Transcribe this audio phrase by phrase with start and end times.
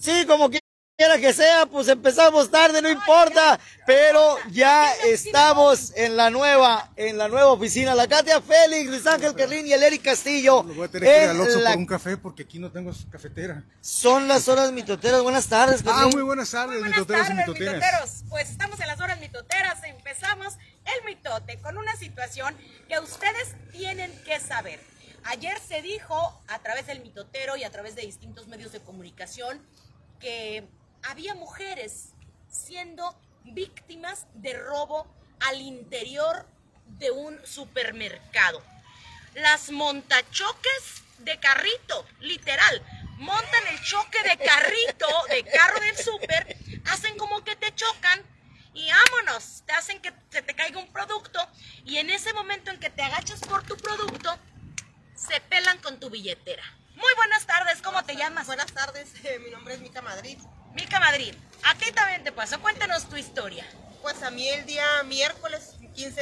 [0.00, 0.60] Sí, como que
[0.96, 7.16] quiera que sea, pues empezamos tarde, no importa, pero ya estamos en la nueva, en
[7.18, 7.94] la nueva oficina.
[7.94, 10.62] La Katia Félix, Luis Ángel Carlín y el Eric Castillo.
[10.62, 13.62] voy a tener que ir al Oxxo por un café porque aquí no tengo cafetera.
[13.82, 15.22] Son las horas mitoteras.
[15.22, 17.74] Buenas tardes, Ah, muy buenas tardes, Buenas mitoteros y tardes, mitoteras.
[17.74, 18.10] mitoteros.
[18.30, 19.82] Pues estamos en las horas mitoteras.
[19.84, 20.54] Empezamos
[20.84, 22.56] el mitote con una situación
[22.88, 24.80] que ustedes tienen que saber.
[25.24, 29.60] Ayer se dijo a través del mitotero y a través de distintos medios de comunicación
[30.20, 30.68] que
[31.02, 32.10] había mujeres
[32.48, 35.06] siendo víctimas de robo
[35.40, 36.46] al interior
[36.98, 38.62] de un supermercado.
[39.34, 42.82] Las montachoques de carrito, literal,
[43.18, 46.56] montan el choque de carrito, de carro del súper,
[46.86, 48.22] hacen como que te chocan
[48.72, 51.38] y vámonos, te hacen que se te caiga un producto
[51.84, 54.38] y en ese momento en que te agachas por tu producto,
[55.28, 56.62] se pelan con tu billetera.
[56.94, 58.46] Muy buenas tardes, ¿cómo te llamas?
[58.46, 60.38] Buenas tardes, eh, mi nombre es Mica Madrid.
[60.74, 61.34] Mica Madrid,
[61.64, 63.64] a ti también te pasó, cuéntanos tu historia.
[64.02, 66.20] Pues a mí el día miércoles 15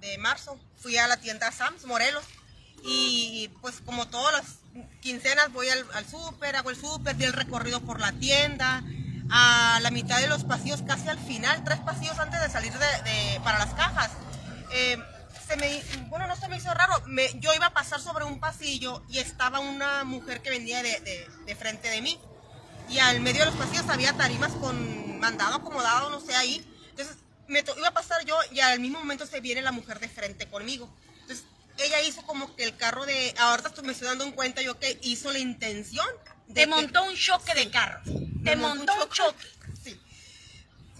[0.00, 2.24] de marzo fui a la tienda Sams Morelos
[2.82, 7.32] y pues como todas las quincenas voy al, al súper, hago el súper, di el
[7.32, 8.82] recorrido por la tienda,
[9.30, 13.02] a la mitad de los pasillos, casi al final, tres pasillos antes de salir de,
[13.10, 14.10] de- para las cajas.
[14.72, 14.98] eh,
[15.46, 18.40] se me, bueno, no se me hizo raro, me- yo iba a pasar sobre un
[18.40, 22.18] pasillo y estaba una mujer que vendía de, de- de frente de mí.
[22.86, 26.62] y al medio de los pasillos había tarimas con mandado acomodado, no sé, ahí.
[26.90, 27.16] Entonces
[27.48, 30.08] me to- iba a pasar yo y al mismo momento se viene la mujer de
[30.10, 30.94] frente conmigo.
[31.22, 31.46] Entonces
[31.78, 34.98] ella hizo como que el carro de, ahorita me estoy dando en cuenta yo que
[35.02, 36.06] hizo la intención
[36.48, 38.02] de Te que- montó un choque de carro.
[38.44, 39.46] Te montó un choque.
[39.82, 39.98] Sí.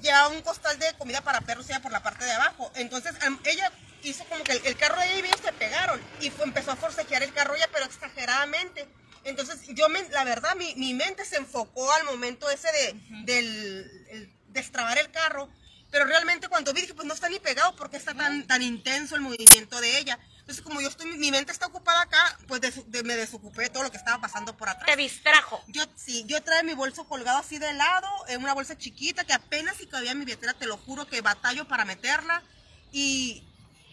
[0.01, 2.73] Llevaba un costal de comida para perros ya por la parte de abajo.
[2.77, 3.15] Entonces
[3.45, 3.71] ella
[4.11, 6.73] hizo como que el, el carro de ella y ellos se pegaron y fue- empezó
[6.73, 8.87] a forcejear el carro ella, pero exageradamente.
[9.25, 12.95] Entonces yo, me, la verdad, mi, mi mente se enfocó al momento ese de
[13.25, 15.49] del, el destrabar el carro.
[15.91, 19.15] Pero realmente cuando vi, dije, pues no está ni pegado porque está tan, tan intenso
[19.15, 20.19] el movimiento de ella.
[20.41, 23.85] Entonces como yo estoy, mi mente está ocupada acá, pues de- me desocupé de todo
[23.85, 24.87] lo que estaba pasando por atrás.
[24.87, 25.63] Te distrajo.
[25.69, 29.33] Yo sí, yo traía mi bolso colgado así de lado, en una bolsa chiquita que
[29.35, 32.43] apenas si cabía en mi billetera, te lo juro que batallo para meterla.
[32.91, 33.45] Y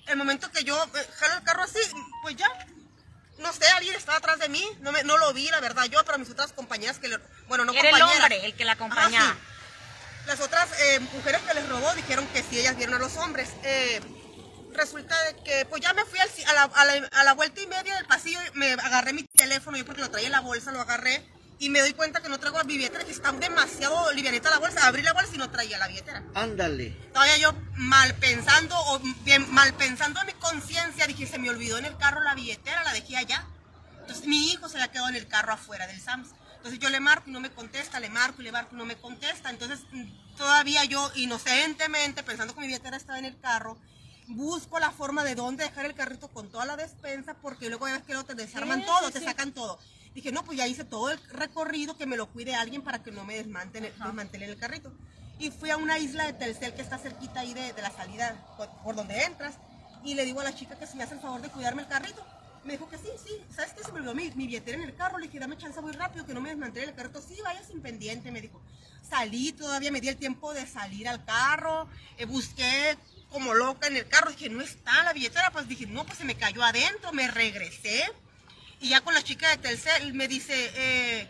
[0.08, 1.80] el momento que yo eh, jalo el carro así,
[2.22, 2.48] pues ya,
[3.40, 6.04] no sé, alguien estaba atrás de mí, no, me, no lo vi, la verdad, yo,
[6.06, 7.18] pero mis otras compañeras que le,
[7.48, 8.22] bueno, no Era el compañeras.
[8.24, 9.26] hombre el que la acompañaba.
[9.26, 10.28] Ajá, sí.
[10.28, 13.50] Las otras eh, mujeres que les robó dijeron que sí, ellas vieron a los hombres.
[13.64, 14.00] Eh,
[14.74, 17.60] resulta de que pues ya me fui al a, la, a la- a la vuelta
[17.60, 20.72] y media del pasillo, me agarré mi teléfono, yo porque lo traía en la bolsa,
[20.72, 21.26] lo agarré
[21.62, 24.88] y me doy cuenta que no traigo mi billetera, que está demasiado livianita la bolsa.
[24.88, 26.24] Abrí la bolsa y no traía la billetera.
[26.34, 26.90] Ándale.
[27.14, 31.78] Todavía yo mal pensando, o bien mal pensando en mi conciencia, dije, se me olvidó
[31.78, 33.46] en el carro la billetera, la dejé allá.
[34.00, 36.30] Entonces mi hijo se había quedado en el carro afuera del Sams.
[36.56, 38.86] Entonces yo le marco y no me contesta, le marco y le marco y no
[38.86, 39.52] me contesta.
[39.52, 39.82] Entonces
[40.38, 43.78] todavía yo inocentemente, pensando que mi billetera estaba en el carro,
[44.30, 47.94] busco la forma de dónde dejar el carrito con toda la despensa, porque luego ya
[47.98, 49.26] ves que luego te desarman Sí, todo, sí, te sí.
[49.26, 49.78] sacan todo.
[50.14, 53.12] Dije, no, pues ya hice todo el recorrido, que me lo cuide alguien para que
[53.12, 54.92] no me desmantele, desmantele el carrito.
[55.40, 58.36] Y fui a una isla de Telcel que está cerquita ahí de, de la salida
[58.58, 59.56] por, por donde entras.
[60.04, 61.88] Y le digo a la chica que si me hace el favor de cuidarme el
[61.88, 62.26] carrito.
[62.64, 63.32] Me dijo que sí, sí.
[63.56, 63.84] ¿Sabes qué?
[63.84, 65.18] Se me olvidó mi, mi billetera en el carro.
[65.18, 67.22] Le dije, dame chance muy rápido, que no me desmantele el carrito.
[67.22, 68.62] Sí, vaya sin pendiente, me dijo.
[69.10, 71.88] Salí, todavía me di el tiempo de salir al carro.
[72.18, 72.98] eh, busqué
[73.30, 74.30] como loca en el carro.
[74.30, 75.50] Dije, no está la billetera.
[75.52, 77.12] Pues dije, no, pues se me cayó adentro.
[77.14, 78.04] Me regresé.
[78.82, 81.28] Y ya con la chica de Telcel me dice, eh,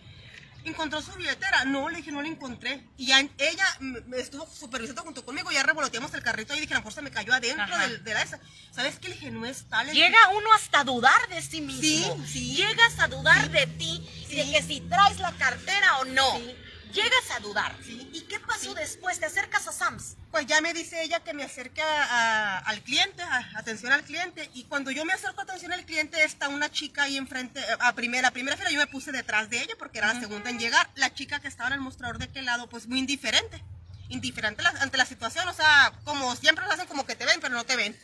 [0.64, 1.66] ¿encontró su billetera?
[1.66, 2.82] No, le dije, no la encontré.
[2.98, 6.78] Y ya ella me estuvo supervisando junto conmigo, ya revoloteamos el carrito y dije, a
[6.78, 8.40] lo mejor se me cayó adentro del- de, la esa.
[8.72, 9.10] ¿Sabes qué?
[9.10, 9.42] Le dije, no.
[9.42, 11.82] Le dije, Llega uno hasta dudar de sí mismo.
[12.26, 12.56] Sí, sí.
[12.56, 14.52] Llegas a dudar de ti, y de Sí.
[14.54, 16.38] que si traes la cartera o no.
[16.38, 16.56] Sí.
[16.94, 17.76] Llegas a dudar.
[17.86, 18.10] Sí.
[18.14, 19.20] ¿Y qué pasó después?
[19.20, 20.16] Te acercas a Sams.
[20.32, 24.04] Pues ya me dice ella que me acerque a- a- al cliente, a- atención al
[24.04, 24.50] cliente.
[24.54, 27.66] Y cuando yo me acerco a atención al cliente, está una chica ahí enfrente, eh,
[27.80, 30.50] a primera, a primera fila, yo me puse detrás de ella porque era la segunda
[30.50, 30.90] en llegar.
[30.96, 33.64] La chica que estaba en el mostrador de aquel lado, pues muy indiferente.
[34.10, 37.40] Indiferente la- ante la situación, o sea, como siempre lo hacen como que te ven,
[37.40, 37.98] pero no te ven.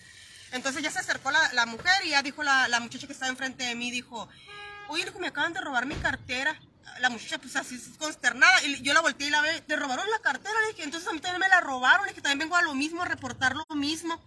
[0.54, 3.30] Entonces ya se acercó la, la mujer y ya dijo la, la muchacha que estaba
[3.30, 4.30] enfrente de mí, dijo,
[4.88, 6.58] oye, me acaban de robar mi cartera.
[7.00, 10.20] La muchacha pues así consternada y yo la volteé y la ve, te robaron la
[10.20, 12.62] cartera, le dije, entonces a mí también me la robaron, le dije, también vengo a
[12.64, 14.20] lo mismo, a reportar lo mismo.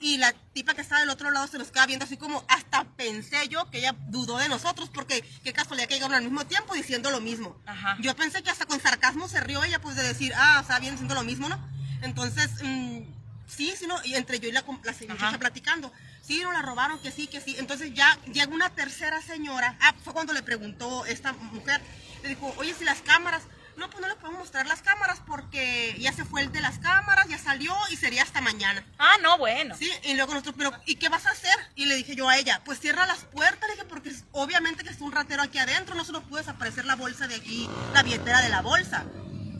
[0.00, 2.84] Y la tipa que estaba del otro lado se nos queda viendo así como, hasta
[2.96, 6.74] pensé yo que ella dudó de nosotros, porque qué casualidad que llegaron al mismo tiempo
[6.74, 7.56] diciendo lo mismo.
[7.64, 7.96] Ajá.
[8.00, 10.78] Yo pensé que hasta con sarcasmo se rió ella, pues de decir, ah, o sea,
[10.78, 11.58] bien diciendo lo mismo, ¿no?
[12.02, 13.00] Entonces, mm,
[13.46, 13.96] sí, sí, ¿no?
[14.04, 15.38] Y entre yo y la, la Ajá.
[15.38, 15.92] platicando,
[16.22, 17.56] sí, no la robaron, que sí, que sí.
[17.58, 21.80] Entonces ya llega una tercera señora, ah, fue cuando le preguntó esta mujer,
[22.22, 23.42] le dijo, oye, si las cámaras,
[23.76, 26.78] no, pues no les podemos mostrar las cámaras porque ya se fue el de las
[26.78, 28.84] cámaras, ya salió y sería hasta mañana.
[28.98, 29.76] Ah, no, bueno.
[29.76, 31.54] Sí, y luego nosotros, pero ¿y qué vas a hacer?
[31.74, 34.90] Y le dije yo a ella, pues cierra las puertas, le dije, porque obviamente que
[34.90, 38.02] está un ratero aquí adentro, no se nos puede desaparecer la bolsa de aquí, la
[38.04, 39.04] billetera de la bolsa.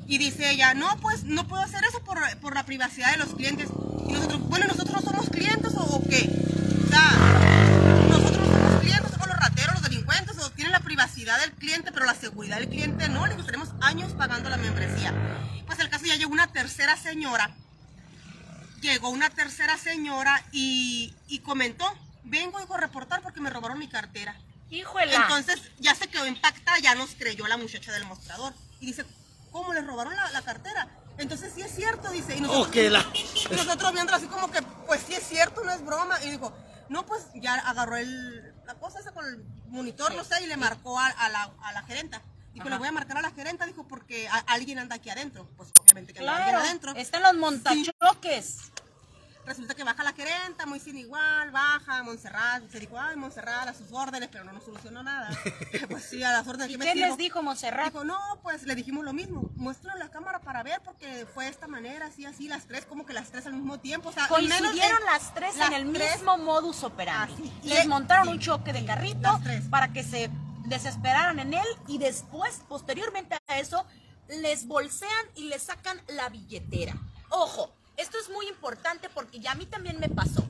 [0.06, 3.34] Y dice ella, no, pues no puedo hacer eso por, por la privacidad de los
[3.34, 3.68] clientes.
[4.06, 6.30] Y nosotros, bueno, ¿nosotros no somos clientes o, o qué?
[6.84, 7.10] O sea,
[8.10, 11.90] nosotros no somos clientes, somos los rateros, los delincuentes, o tienen la privacidad del cliente,
[11.92, 13.26] pero la seguridad del cliente no.
[13.26, 15.14] Le digo, tenemos años pagando la membresía.
[15.66, 17.54] Pues el caso ya llegó una tercera señora,
[18.82, 21.90] llegó una tercera señora y, y comentó,
[22.24, 24.36] vengo dijo, a reportar porque me robaron mi cartera.
[24.70, 25.14] Híjole.
[25.14, 28.52] Entonces ya se quedó impactada, ya nos creyó la muchacha del mostrador.
[28.80, 29.04] Y dice,
[29.54, 30.88] ¿cómo les robaron la, la cartera?
[31.16, 32.36] Entonces sí es cierto, dice.
[32.36, 33.06] Y nosotros, Oh, que la-
[33.50, 36.20] y nosotros viéndolo así como que, pues sí es cierto, no es broma.
[36.24, 36.52] Y dijo,
[36.88, 40.56] no, pues ya agarró el, la cosa esa con el monitor, no sé, y le
[40.56, 42.20] marcó a, a la, a la gerenta.
[42.52, 45.48] Dijo, le voy a marcar a la gerenta, dijo, porque a- alguien anda aquí adentro.
[45.56, 46.92] Pues obviamente que anda alguien Claro, adentro.
[46.96, 48.56] están los montachoques.
[49.46, 53.74] Resulta que baja la gerenta, muy sin igual, baja, Montserrat, se dijo, ay, Montserrat, a
[53.74, 55.28] sus órdenes, pero no nos solucionó nada.
[55.90, 57.92] pues sí, a las órdenes ¿Y que qué les dijo Monserrat?
[57.92, 61.50] Dijo, no, pues le dijimos lo mismo, muéstralo la cámara para ver, porque fue de
[61.50, 64.08] esta manera, así, así, las tres, como que las tres al mismo tiempo.
[64.08, 67.34] O sea, Coincidieron las tres las en el tres- mismo modus operandi.
[67.60, 67.68] Así.
[67.68, 70.30] Les Y- montaron un choque de carrito para que se
[70.64, 73.84] desesperaran en él y después, posteriormente a eso,
[74.28, 76.94] les bolsean y les sacan la billetera.
[77.28, 80.44] Ojo, esto es muy importante porque ya a mí también me pasó.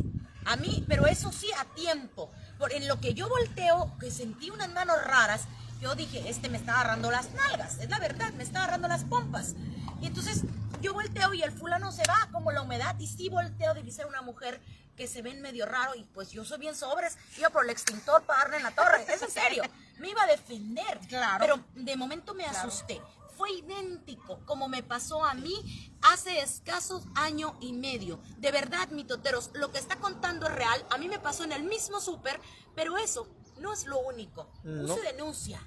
[0.47, 2.31] A mí, pero eso sí, a tiempo.
[2.59, 5.43] Por en lo que yo volteo, que sentí unas manos raras,
[5.81, 9.05] yo dije, este me está agarrando las nalgas, es la verdad, me está agarrando las
[9.05, 9.55] pompas.
[10.01, 10.43] Y entonces
[10.83, 14.07] yo volteo y el fulano se va como la humedad y sí volteo, divisé a
[14.07, 14.61] una mujer
[14.97, 18.23] que se ven medio raro y pues yo soy bien sobres, iba por el extintor
[18.25, 19.65] para darle en la torre, es en serio,
[19.99, 21.39] me iba a defender, Claro.
[21.41, 23.01] pero de momento me asusté.
[23.37, 28.21] Fue idéntico como me pasó a mí hace escasos año y medio.
[28.39, 30.85] De verdad, mitoteros, lo que está contando es real.
[30.91, 32.41] A mí me pasó en el mismo súper,
[32.75, 33.29] pero eso
[33.59, 34.51] no es lo único.
[34.63, 34.95] No.
[34.95, 35.61] Puse denuncia.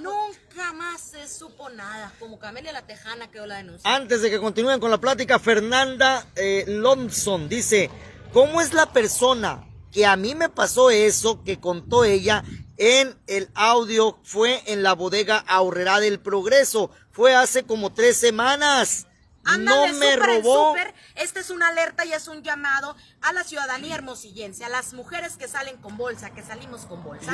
[0.00, 2.12] Nunca más se supo nada.
[2.20, 3.94] Como Camelia la Tejana quedó la denuncia.
[3.94, 7.90] Antes de que continúen con la plática, Fernanda eh, Lomson dice,
[8.32, 12.44] ¿cómo es la persona que a mí me pasó eso que contó ella
[12.78, 14.18] en el audio?
[14.22, 16.90] Fue en la bodega Ahorrera del Progreso.
[17.10, 19.06] Fue hace como tres semanas.
[19.44, 20.68] Ándale, no me súper en robó.
[20.70, 20.94] súper.
[21.14, 25.36] Esta es una alerta y es un llamado a la ciudadanía hermosillense, a las mujeres
[25.36, 27.32] que salen con bolsa, que salimos con bolsa.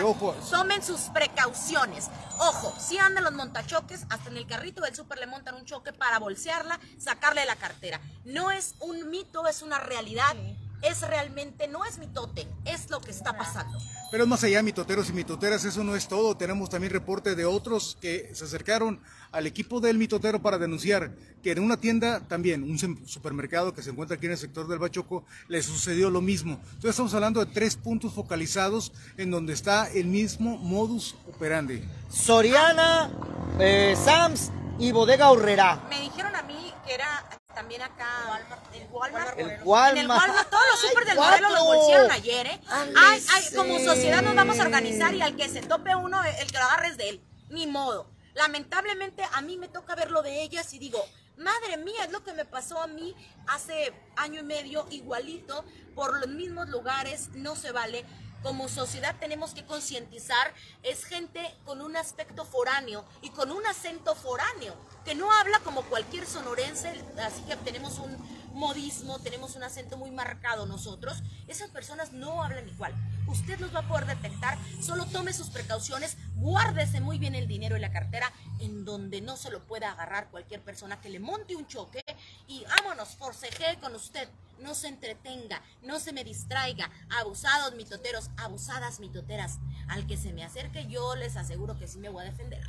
[0.51, 2.09] Tomen sus precauciones.
[2.39, 5.93] Ojo, si andan los montachoques, hasta en el carrito del súper le montan un choque
[5.93, 8.01] para bolsearla, sacarle la cartera.
[8.25, 10.35] No es un mito, es una realidad.
[10.85, 13.79] Es realmente, no es mitote, es lo que está pasando.
[14.11, 16.37] Pero más allá, mitoteros y mitoteras, eso no es todo.
[16.37, 19.01] Tenemos también reporte de otros que se acercaron
[19.33, 23.91] al equipo del mitotero para denunciar que en una tienda también, un supermercado que se
[23.91, 26.61] encuentra aquí en el sector del Bachoco, le sucedió lo mismo.
[26.63, 31.83] Entonces estamos hablando de tres puntos focalizados en donde está el mismo modus operandi.
[32.09, 33.11] Soriana,
[33.59, 35.81] eh, Sams y bodega Ahorrera.
[35.89, 37.25] Me dijeron a mí que era
[37.55, 38.41] también acá
[38.73, 39.39] en Walmart.
[39.39, 40.51] El En el Walmart.
[40.51, 41.75] Todos los super del Ay, modelo los cuatro.
[41.77, 42.61] bolsearon ayer, ¿eh?
[42.69, 46.51] Ay, ay, como sociedad nos vamos a organizar y al que se tope uno, el
[46.51, 47.25] que lo agarre es de él.
[47.51, 48.11] Ni modo.
[48.35, 51.05] Lamentablemente a mí me toca ver lo de ellas y digo,
[51.37, 53.15] madre mía, es lo que me pasó a mí
[53.47, 58.05] hace año y medio, igualito, por los mismos lugares, no se vale.
[58.45, 64.15] Como sociedad tenemos que concientizar, es gente con un aspecto foráneo y con un acento
[64.15, 68.15] foráneo, que no habla como cualquier sonorense, así que tenemos un
[68.53, 71.23] modismo, tenemos un acento muy marcado nosotros.
[71.49, 72.93] Esas personas no hablan igual.
[73.27, 77.79] Usted los va a poder detectar, solo tome sus precauciones, guárdese muy bien el dinero
[77.79, 81.57] y la cartera en donde no se lo pueda agarrar cualquier persona que le monte
[81.57, 82.05] un choque
[82.47, 84.29] y vámonos, forcejee con usted.
[84.59, 86.91] No se entretenga, no se me distraiga.
[87.21, 89.59] Abusados mitoteros, abusadas mitoteras.
[89.89, 92.65] Al que se me acerque, yo les aseguro que sí me voy a defender.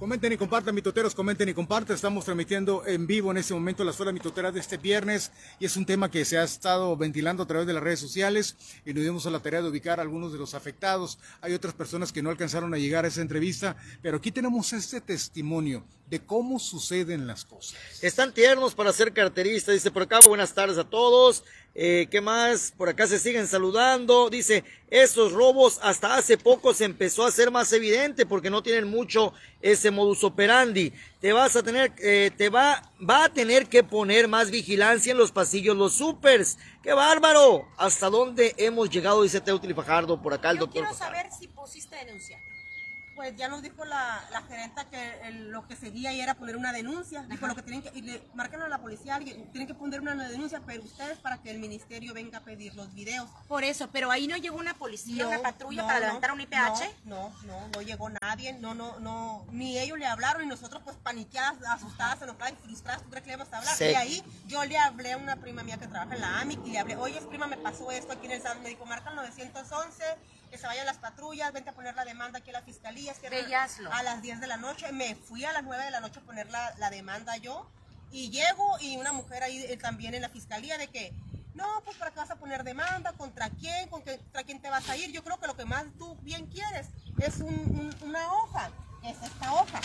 [0.00, 1.94] Comenten y compartan, mitoteros, comenten y compartan.
[1.94, 5.76] Estamos transmitiendo en vivo en este momento las horas mitoteras de este viernes y es
[5.76, 9.04] un tema que se ha estado ventilando a través de las redes sociales y nos
[9.04, 11.18] dimos a la tarea de ubicar a algunos de los afectados.
[11.42, 15.02] Hay otras personas que no alcanzaron a llegar a esa entrevista, pero aquí tenemos este
[15.02, 17.78] testimonio de cómo suceden las cosas.
[18.00, 19.74] Están tiernos para ser carteristas.
[19.74, 21.44] Dice por acá, buenas tardes a todos.
[21.74, 22.72] Eh, ¿Qué más?
[22.76, 24.28] Por acá se siguen saludando.
[24.28, 28.88] Dice, esos robos hasta hace poco se empezó a hacer más evidente porque no tienen
[28.88, 30.92] mucho ese modus operandi.
[31.20, 35.18] Te vas a tener, eh, te va, va a tener que poner más vigilancia en
[35.18, 36.58] los pasillos, los supers.
[36.82, 37.68] ¡Qué bárbaro!
[37.76, 39.22] ¿Hasta dónde hemos llegado?
[39.22, 40.82] Dice Teutli Fajardo por acá el Yo doctor.
[40.82, 41.16] quiero Fajardo.
[41.18, 42.38] saber si pusiste denuncia.
[43.20, 46.56] Pues ya nos dijo la, la gerenta que el- lo que seguía y era poner
[46.56, 47.22] una denuncia.
[47.28, 50.00] Dijo lo que tienen que, y le marcan a la policía, alguien, tienen que poner
[50.00, 53.28] una denuncia, pero ustedes para que el ministerio venga a pedir los videos.
[53.46, 56.40] Por eso, pero ahí no llegó una policía, una patrulla no, para no, levantar un
[56.40, 56.94] IPH.
[57.04, 60.80] No, no, no, no llegó nadie, no, no, no, ni ellos le hablaron y nosotros
[60.82, 63.76] pues paniqueadas, asustadas, enojadas y frustradas, ¿tú crees que le íbamos a hablar?
[63.76, 63.84] Sí.
[63.84, 66.70] Y ahí yo le hablé a una prima mía que trabaja en la AMIC y
[66.70, 69.16] le hablé, oye prima, me pasó esto aquí en el SAT, me dijo, marca el
[69.16, 70.04] 911,
[70.50, 73.12] que se vayan las patrullas, vente a poner la demanda aquí a la fiscalía,
[73.64, 73.92] hazlo.
[73.92, 76.22] a las 10 de la noche, me fui a las 9 de la noche a
[76.22, 77.70] poner la, la demanda yo
[78.10, 81.14] y llego y una mujer ahí eh, también en la fiscalía de que
[81.54, 84.70] no, pues para qué vas a poner demanda, contra quién, ¿Con qué- contra quién te
[84.70, 85.10] vas a ir.
[85.12, 86.86] Yo creo que lo que más tú bien quieres
[87.18, 88.70] es un- un- una hoja,
[89.02, 89.80] es esta hoja,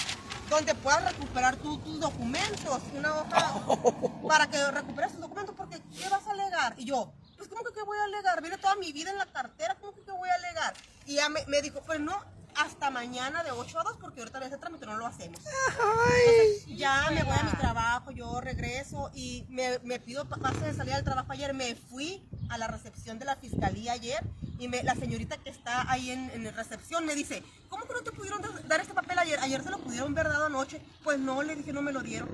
[0.50, 3.54] donde puedas recuperar tú tus documentos, una hoja
[4.28, 6.76] para que recuperes tus documentos, porque ¿qué vas a alegar?
[6.78, 7.14] Y yo,
[7.56, 8.42] ¿cómo que qué voy a alegar?
[8.42, 10.74] Viene toda mi vida en la cartera, ¿cómo que qué voy a alegar?
[11.06, 12.14] Y ya me, me dijo, pues no,
[12.58, 15.40] hasta mañana de 8 a 2, porque ahorita ese trámite no lo hacemos.
[15.40, 20.60] Entonces, ya me voy a mi trabajo, yo regreso y me, me pido pa- pase
[20.66, 21.54] de salida del trabajo ayer.
[21.54, 24.24] Me fui a la recepción de la fiscalía ayer
[24.60, 28.02] y me, la señorita que está ahí en, en recepción me dice, ¿cómo que no
[28.02, 29.40] te pudieron da- dar este papel ayer?
[29.42, 30.82] Ayer se lo pudieron ver dado anoche.
[31.04, 32.30] Pues no, le dije, no me lo dieron.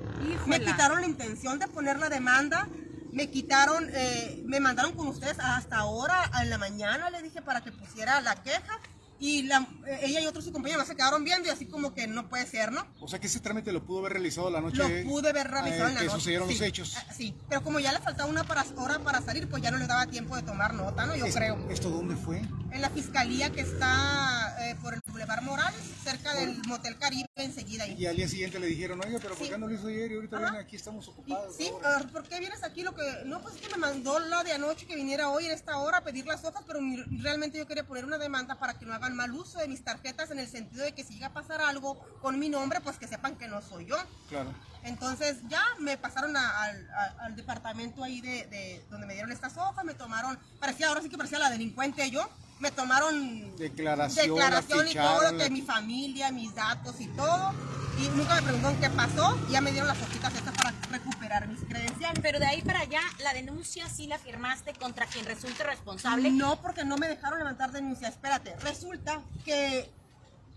[0.46, 0.60] Me Híjola.
[0.60, 2.68] quitaron la intención de poner la demanda.
[3.12, 7.62] Me quitaron, eh, me mandaron con ustedes hasta ahora, en la mañana, le dije para
[7.62, 8.80] que pusiera la queja.
[9.24, 12.08] Y la- eh, ella y otros sus compañeros se quedaron viendo y así como que
[12.08, 12.88] no puede ser, ¿no?
[13.00, 15.04] O sea que ese trámite lo pudo haber realizado la noche.
[15.04, 16.18] Lo pude haber realizado eh, en la que noche.
[16.18, 16.54] sucedieron sí.
[16.56, 16.96] los hechos.
[16.98, 19.78] Ah, Sí, pero como ya le faltaba una para, hora para salir, pues ya no
[19.78, 21.16] les daba tiempo de tomar nota, ¿no?
[21.16, 21.70] Yo creo.
[21.70, 22.40] ¿Esto dónde fue?
[22.72, 27.84] En la fiscalía que está eh, por el Boulevard Morales, cerca del Motel Caribe, enseguida
[27.84, 27.96] ahí.
[27.96, 30.12] Y al día siguiente le dijeron, oiga, pero ¿por qué no lo hizo ayer?
[30.12, 30.46] Y ahorita Ajá.
[30.46, 31.56] viene aquí, estamos ocupados.
[31.56, 32.00] Sí, ahora".
[32.04, 32.82] ah, ¿por qué vienes aquí?
[32.82, 35.52] Lo que no, pues es que me mandó la de anoche que viniera hoy en
[35.52, 38.74] esta hora a pedir las hojas, pero mi- realmente yo quería poner una demanda para
[38.80, 41.28] que no hagan mal uso de mis tarjetas en el sentido de que si llega
[41.28, 43.98] a pasar algo con mi nombre, pues que sepan que no soy yo.
[44.28, 44.52] Claro.
[44.84, 49.32] Entonces ya me pasaron a- al, a- al departamento ahí de, de donde me dieron
[49.32, 52.28] estas hojas, me tomaron, parecía ahora sí que parecía la delincuente yo,
[52.62, 57.54] me tomaron Declaración, declaración y todo, aficharon, que la- mi familia, mis datos y todo,
[58.00, 61.48] y nunca me preguntaron qué pasó, y ya me dieron las hojitas estas para recuperar
[61.48, 62.20] mis credenciales.
[62.22, 66.32] Pero de ahí para allá, la denuncia sí la firmaste contra quien resulte responsable.
[66.32, 68.08] No, porque no me dejaron levantar denuncia.
[68.08, 69.90] Espérate, resulta que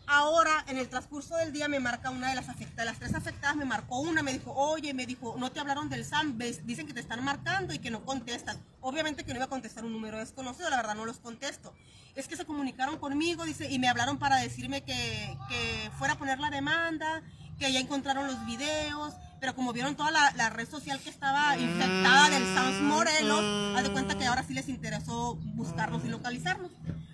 [0.06, 3.64] ahora en el transcurso del día me marca una de las afectadas, tres afectadas me
[3.64, 7.00] marcó una, me dijo, oye, me dijo, no te hablaron del SAM, dicen que te
[7.00, 8.58] están marcando y que no contestan.
[8.80, 11.74] Obviamente que no iba a contestar un número desconocido, la verdad no los contesto.
[12.14, 16.18] Es que se comunicaron conmigo, dice, y me hablaron para decirme que, que fuera a
[16.18, 17.22] poner la demanda,
[17.58, 21.58] que ya encontraron los videos, pero como vieron toda la, la red social que estaba
[21.58, 26.70] infectada del SAMS Morelos, haz de cuenta que ahora sí les interesó buscarnos y localizarnos.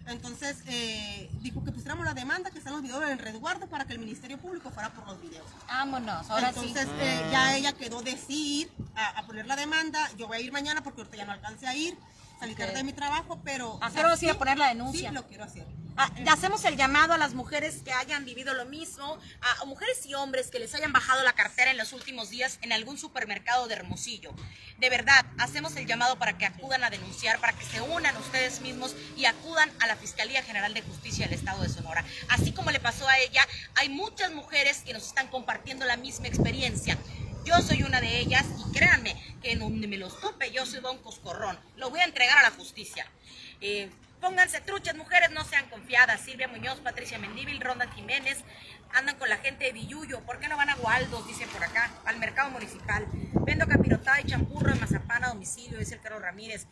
[0.06, 3.94] Entonces eh, dijo que pusiéramos la demanda, que están los videos en resguardo para que
[3.94, 5.44] el Ministerio Público fuera por los videos.
[5.66, 6.90] Vámonos, ahora Entonces sí.
[7.00, 9.98] eh, ya ella quedó decidir a, a poner la demanda.
[10.16, 11.98] Yo voy a ir mañana porque ahorita ya no alcancé a ir,
[12.40, 13.78] salí tarde de mi trabajo, pero...
[13.82, 15.10] Ah, pero sí a poner la denuncia.
[15.10, 15.66] Sí, lo quiero hacer.
[15.96, 20.14] Ah, hacemos el llamado a las mujeres que hayan vivido lo mismo, a mujeres y
[20.14, 23.74] hombres que les hayan bajado la cartera en los últimos días en algún supermercado de
[23.74, 24.32] Hermosillo.
[24.78, 28.62] De verdad, hacemos el llamado para que acudan a denunciar, para que se unan ustedes
[28.62, 32.02] mismos y acudan a la Fiscalía General de Justicia del Estado de Sonora.
[32.30, 36.28] Así como le pasó a ella, hay muchas mujeres que nos están compartiendo la misma
[36.28, 36.96] experiencia.
[37.50, 40.98] Yo soy una de ellas y créanme que donde me los tope yo soy don
[40.98, 41.58] coscorrón.
[41.78, 43.04] Lo voy a entregar a la justicia.
[43.60, 43.90] Eh,
[44.20, 46.20] pónganse truchas, mujeres, no sean confiadas.
[46.20, 48.38] Silvia Muñoz, Patricia Mendívil, Ronda Jiménez,
[48.92, 50.20] andan con la gente de Villullo.
[50.20, 51.26] ¿Por qué no van a Gualdos?
[51.26, 53.08] Dicen por acá, al mercado municipal.
[53.12, 56.68] Vendo capirotada y champurro de mazapán a domicilio, dice el Carlos Ramírez.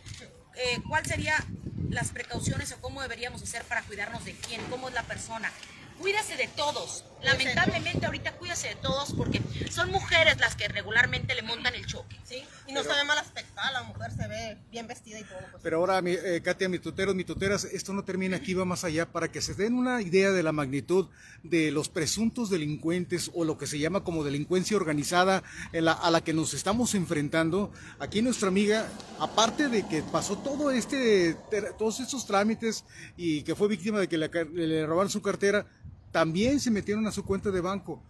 [0.54, 1.44] Eh, ¿Cuál sería
[1.90, 4.64] las precauciones o cómo deberíamos hacer para cuidarnos de quién?
[4.70, 5.50] ¿Cómo es la persona?
[5.98, 7.04] Cuídese de todos.
[7.22, 12.16] Lamentablemente ahorita cuídese de todos porque son mujeres las que regularmente le montan el choque.
[12.24, 15.38] Sí, y no se ve mal aspectada, la mujer se ve bien vestida y todo.
[15.50, 15.62] Pues.
[15.62, 18.84] Pero ahora, mi, eh, Katia, mi tuteros, mi tuteras, esto no termina aquí, va más
[18.84, 21.08] allá, para que se den una idea de la magnitud
[21.42, 26.10] de los presuntos delincuentes o lo que se llama como delincuencia organizada en la- a
[26.10, 27.72] la que nos estamos enfrentando.
[27.98, 32.84] Aquí nuestra amiga, aparte de que pasó todo este, ter- todos estos trámites
[33.16, 35.66] y que fue víctima de que le, le robaron su cartera,
[36.12, 38.02] también se metieron a su cuenta de banco.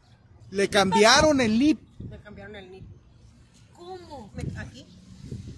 [0.50, 1.78] Le cambiaron el NIP.
[2.08, 2.84] Me cambiaron el NIP.
[3.76, 4.30] ¿Cómo?
[4.56, 4.86] Aquí.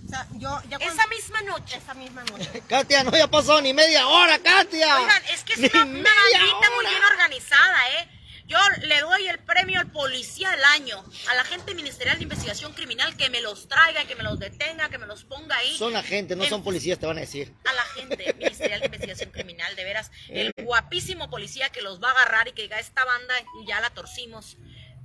[0.07, 1.77] O sea, yo ya Esa misma noche.
[1.77, 2.63] esa misma noche.
[2.69, 5.01] Katia, no ya pasó ni media hora, Katia.
[5.01, 6.91] Oigan, es que es Ni una, una media bandita muy hora.
[6.91, 8.09] bien organizada, ¿eh?
[8.51, 12.73] Yo le doy el premio al policía del año, a la gente ministerial de investigación
[12.73, 15.77] criminal que me los traiga, que me los detenga, que me los ponga ahí.
[15.79, 17.55] Son agentes, no El- son policías, te van a decir.
[17.65, 22.09] a la gente ministerial de investigación criminal, de veras, el guapísimo policía que los va
[22.09, 23.35] a agarrar y que diga, esta banda
[23.69, 24.57] ya la torcimos.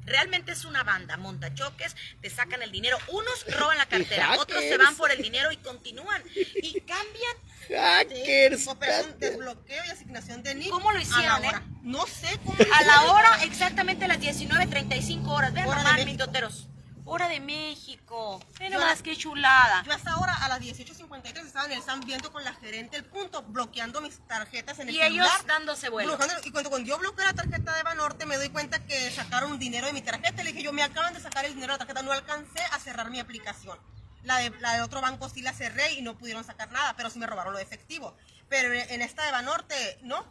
[0.05, 4.77] Realmente es una banda, montachoques, te sacan el dinero, unos roban la cartera, otros se
[4.77, 7.35] van por el dinero y continúan y cambian.
[7.67, 8.67] Hackers.
[8.67, 10.69] Operación desbloqueo y asignación de NIP.
[10.69, 11.57] ¿Cómo lo a hicieron, la hora.
[11.65, 11.77] eh?
[11.81, 12.55] No sé cómo.
[12.73, 15.51] A la hora, exactamente a las 19.35 horas.
[15.53, 16.05] Vean Hora México.
[16.05, 16.67] mis toteros.
[17.07, 18.39] Hora de México.
[18.59, 19.83] La- qué chulada.
[19.83, 23.05] Yo hasta ahora, a las 18.53, estaba en el SAM viendo con la gerente el
[23.05, 25.45] punto, bloqueando mis tarjetas en el Y ellos celular.
[25.45, 26.17] dándose vuelo.
[26.43, 29.85] Y cuando, cuando yo bloqueé la tarjeta de Banorte, me doy cuenta que sacaron dinero
[29.85, 30.41] de mi tarjeta.
[30.43, 32.79] Le dije, yo me acaban de sacar el dinero de la tarjeta, no alcancé a
[32.79, 33.77] cerrar mi aplicación.
[34.23, 37.11] La de, la de otro banco sí la cerré y no pudieron sacar nada, pero
[37.11, 38.17] sí me robaron lo de efectivo.
[38.49, 40.25] Pero en, esta de Banorte, no.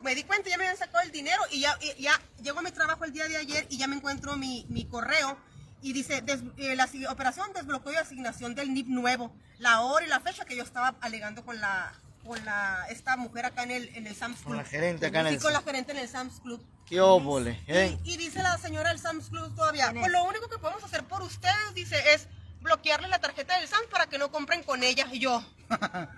[0.00, 2.62] Me di cuenta, ya me habían sacado el dinero y ya, y ya llego a
[2.62, 5.38] mi trabajo el día de ayer y ya me encuentro mi, mi correo
[5.84, 10.08] y dice, des- eh, la operación desbloqueo y asignación del NIP nuevo, la hora y
[10.08, 11.92] la fecha que yo estaba alegando con la
[12.24, 14.48] con la esta mujer acá en el en el Sam's Club.
[14.48, 16.64] Con la gerente acá en Sí, el- con la gerente en el Sam's Club.
[16.86, 17.98] Qué óvole, ¿eh?
[18.04, 21.04] Y, y dice la señora del Sam's Club todavía, pues lo único que podemos hacer
[21.04, 22.28] por ustedes, dice, es
[22.62, 25.06] bloquearle la tarjeta del Sam's para que no compren con ella.
[25.12, 25.44] Y yo,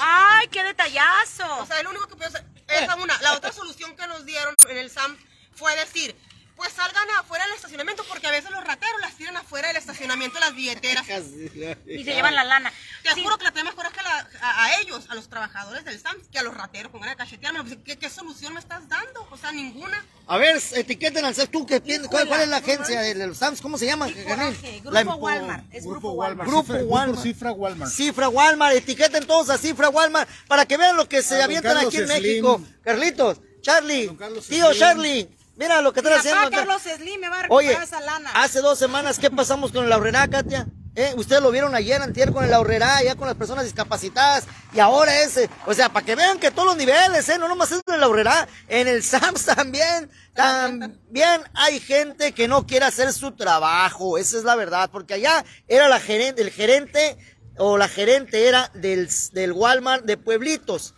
[0.00, 1.58] ¡Ay, qué detallazo!
[1.60, 3.18] O sea, lo único que puedo hacer, esa una.
[3.22, 5.16] La otra solución que nos dieron en el SAM
[5.54, 6.14] fue decir,
[6.58, 10.38] pues salgan afuera del estacionamiento, porque a veces los rateros las tiran afuera del estacionamiento
[10.40, 11.06] las billeteras.
[11.86, 12.70] y se llevan la lana.
[13.02, 13.22] Te Sí.
[13.22, 16.16] juro que la tenemos mejor que la- a, a ellos, a los trabajadores del SAM,
[16.30, 17.62] que a los rateros con ganas de cachetearme.
[17.62, 19.26] Pues, ¿Qué, qué solución me estás dando?
[19.30, 20.04] O sea, ninguna.
[20.26, 21.50] A ver, etiqueten al Sams.
[21.50, 22.08] ¿Tú qué piensas?
[22.08, 23.60] ¿Cuál, cuál es la agencia de los Sams?
[23.62, 24.08] ¿Cómo se llama?
[24.26, 25.64] Coraje, La Grupo empo- Walmart.
[25.72, 26.50] Es Grupo Walmart.
[26.50, 27.22] Grupo Cifra- Walmart.
[27.22, 27.92] Cifra Walmart.
[27.92, 31.44] Cifra Walmart, etiqueten todos a Cifra Walmart para que vean lo que se A don
[31.44, 32.08] avientan aquí en.
[32.08, 32.60] México.
[32.82, 34.08] Carlitos, Charlie,
[34.48, 34.78] tío Slim.
[34.78, 36.44] Charlie, mira lo que están haciendo.
[36.44, 36.56] papá.
[36.56, 38.30] Carlos Slim me va a recuperar Oye, esa lana.
[38.34, 40.66] hace dos semanas, ¿qué pasamos con el ahorrera, Katia?
[40.94, 41.12] ¿Eh?
[41.16, 44.44] Ustedes lo vieron ayer, antier, con el ahorrera, ya con las personas discapacitadas.
[44.72, 47.38] Y ahora ese, o sea, para que vean que todos los niveles, ¿eh?
[47.38, 50.10] No nomás es en el ahorrera, en el SAMS también.
[50.34, 54.90] También hay gente que no quiere hacer su trabajo, esa es la verdad.
[54.90, 57.16] Porque allá era la gerente, el gerente
[57.58, 60.94] o la gerente era del, del Walmart de Pueblitos.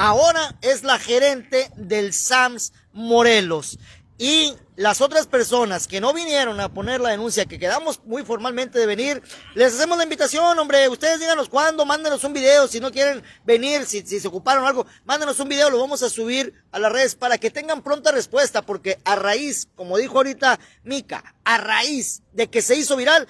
[0.00, 3.78] Ahora es la gerente del SAMS Morelos.
[4.20, 8.76] Y las otras personas que no vinieron a poner la denuncia, que quedamos muy formalmente
[8.76, 9.22] de venir,
[9.54, 10.88] les hacemos la invitación, hombre.
[10.88, 12.66] Ustedes díganos cuándo, mándenos un video.
[12.66, 16.52] Si no quieren venir, si, se ocuparon algo, mándenos un video, lo vamos a subir
[16.72, 18.62] a las redes para que tengan pronta respuesta.
[18.62, 23.28] Porque a raíz, como dijo ahorita Mica, a raíz de que se hizo viral,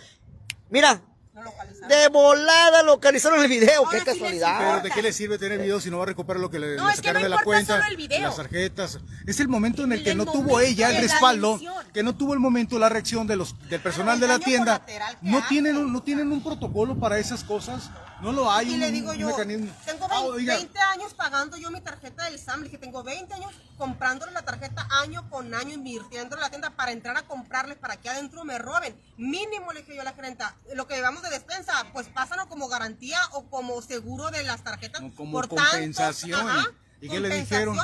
[0.71, 1.03] mira,
[1.39, 1.89] No localizaron.
[1.89, 3.79] de volada localizaron el video.
[3.87, 4.59] Ahora Qué sí casualidad.
[4.59, 6.77] Pero ¿de qué le sirve tener video si no va a recuperar lo que le,
[6.77, 7.77] No, le es que sacaron no de la cuenta?
[7.77, 8.21] solo el video.
[8.23, 8.99] Las tarjetas.
[9.27, 11.61] Es el momento en el que El no tuvo ella el respaldo,
[11.95, 14.83] que no tuvo el momento la reacción de los del personal el de la tienda.
[15.23, 17.91] No tienen un, no tienen un protocolo para esas cosas.
[18.21, 18.71] No lo hay.
[18.71, 19.73] Y un, le digo yo, mecanismo.
[19.85, 22.61] tengo Ah, 20, oiga, 20 años pagando yo mi tarjeta del SAM.
[22.61, 26.71] Le dije, tengo 20 años comprándole la tarjeta año con año, invirtiendo en la tienda
[26.71, 29.01] para entrar a comprarles, para que adentro me roben.
[29.17, 32.69] Mínimo, le dije yo a la gerenta, lo que llevamos de despensa, pues pásanos como
[32.69, 35.01] garantía o como seguro de las tarjetas.
[35.03, 36.49] O como por tantos, compensación.
[36.49, 36.67] ajá,
[37.01, 37.79] ¿Y qué le dijeron?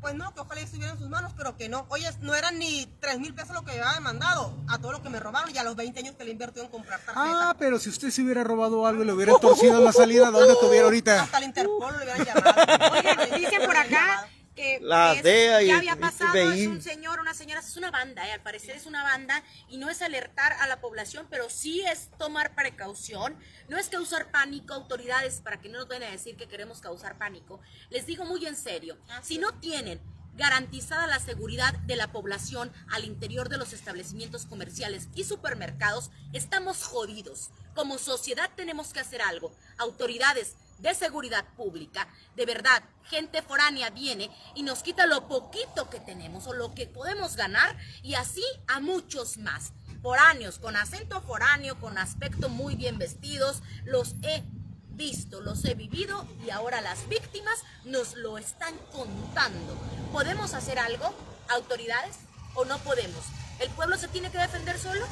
[0.00, 1.84] Pues no, que ojalá estuviera en sus manos, pero que no.
[1.88, 5.08] Oye, no eran ni 3 mil pesos lo que llevaba demandado a todo lo que
[5.08, 7.32] me robaron y a los 20 años que le invirtió en comprar tarjetas.
[7.36, 10.30] Ah, pero si usted se hubiera robado algo y le hubiera torcido en la salida,
[10.30, 11.22] ¿dónde estuviera ahorita?
[11.22, 12.92] Hasta el Interpol lo hubieran llamado.
[12.92, 16.62] Oigan, dicen por acá que La es- DEA ya había pasado, FBI.
[16.62, 19.76] es un señor, una señora, es una banda, eh, al parecer es una banda y
[19.78, 24.74] no es alertar a la población, pero sí es tomar precaución, no es causar pánico,
[24.74, 27.60] autoridades, para que no nos vayan a decir que queremos causar pánico.
[27.90, 30.00] Les digo muy en serio, si no tienen
[30.34, 36.84] garantizada la seguridad de la población al interior de los establecimientos comerciales y supermercados, estamos
[36.84, 37.50] jodidos.
[37.74, 39.52] Como sociedad tenemos que hacer algo.
[39.78, 46.00] Autoridades de seguridad pública, de verdad, gente foránea viene y nos quita lo poquito que
[46.00, 49.72] tenemos o lo que podemos ganar y así a muchos más.
[50.02, 54.44] Foráneos, con acento foráneo, con aspecto muy bien vestidos, los he
[54.90, 59.76] visto, los he vivido y ahora las víctimas nos lo están contando.
[60.12, 61.12] ¿Podemos hacer algo,
[61.48, 62.16] autoridades,
[62.54, 63.24] o no podemos?
[63.58, 65.06] ¿El pueblo se tiene que defender solo?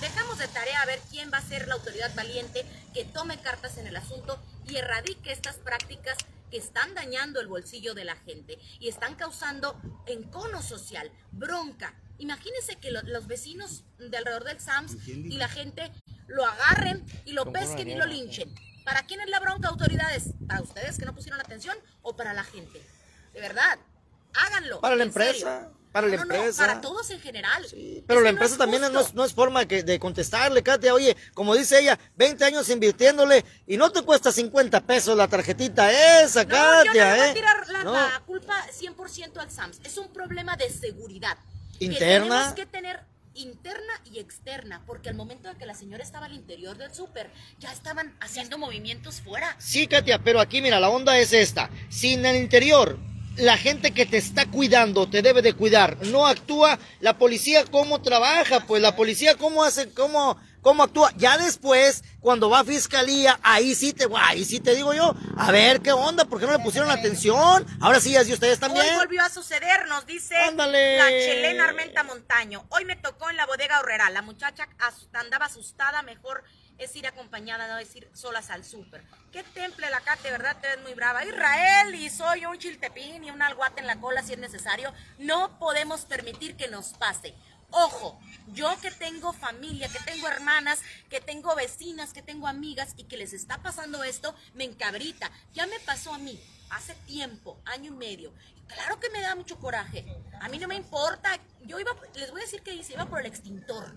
[0.00, 3.78] Dejamos de tarea a ver quién va a ser la autoridad valiente que tome cartas
[3.78, 6.16] en el asunto y erradique estas prácticas
[6.50, 11.94] que están dañando el bolsillo de la gente y están causando encono social, bronca.
[12.18, 15.92] Imagínense que lo- los vecinos de alrededor del SAMS y la gente
[16.28, 18.54] lo agarren y lo pesquen y lo linchen.
[18.84, 20.30] ¿Para quién es la bronca, autoridades?
[20.46, 22.80] ¿Para ustedes que no pusieron atención o para la gente?
[23.32, 23.78] De verdad,
[24.34, 24.80] háganlo.
[24.80, 25.75] Para la serio.
[25.96, 26.66] Para la No, no, empresa.
[26.66, 27.64] para todos en general.
[27.70, 29.98] Sí, pero la que no empresa es también no es, no es forma que- de
[29.98, 30.92] contestarle, Katia.
[30.92, 36.20] Oye, como dice ella, 20 años invirtiéndole y no te cuesta 50 pesos la tarjetita
[36.22, 37.30] esa, No, yo no Katia, le voy ¿eh?
[37.30, 37.92] a tirar la, No.
[37.94, 39.80] la culpa 100% al SAMS.
[39.84, 41.38] Es un problema de seguridad.
[41.78, 42.26] Que ¿Interna?
[42.26, 43.00] tenemos que tener
[43.32, 47.30] interna y externa, porque al momento de que la señora estaba al interior del súper,
[47.58, 49.54] ya estaban haciendo movimientos fuera.
[49.58, 51.70] Sí, Katia, pero aquí mira, la onda es esta.
[51.90, 52.98] Si en el interior
[53.36, 58.00] la gente que te está cuidando te debe de cuidar, no actúa, la policía cómo
[58.00, 61.12] trabaja, pues la policía cómo hace, cómo, cómo actúa.
[61.16, 65.50] Ya después, cuando va a fiscalía, ahí sí te, ahí sí te digo yo, a
[65.52, 67.66] ver qué onda, ¿por qué no le pusieron atención?
[67.80, 68.86] Ahora sí, así ustedes también.
[68.86, 70.96] Hoy volvió a suceder, nos dice Ándale.
[70.96, 72.64] la Chelena Armenta Montaño.
[72.70, 74.10] Hoy me tocó en la bodega horrera.
[74.10, 74.68] La muchacha
[75.12, 76.44] andaba asustada, mejor
[76.78, 79.02] es ir acompañada, no es ir solas al súper.
[79.32, 80.56] Qué temple la Cate, ¿verdad?
[80.60, 81.24] Te ves muy brava.
[81.24, 84.92] Israel, y soy un chiltepín y un alguate en la cola si es necesario.
[85.18, 87.34] No podemos permitir que nos pase.
[87.70, 93.04] Ojo, yo que tengo familia, que tengo hermanas, que tengo vecinas, que tengo amigas y
[93.04, 95.30] que les está pasando esto, me encabrita.
[95.52, 98.32] Ya me pasó a mí hace tiempo, año y medio.
[98.68, 100.04] Claro que me da mucho coraje.
[100.40, 101.38] A mí no me importa.
[101.64, 103.94] Yo iba, les voy a decir que hice, iba por el extintor.